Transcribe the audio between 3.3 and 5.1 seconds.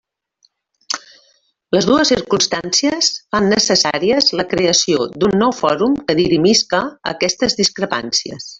fan necessària la creació